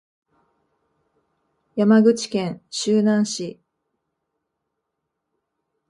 [1.75, 3.61] 山口県周南市